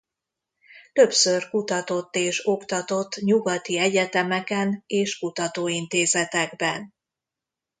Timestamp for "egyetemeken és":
3.77-5.19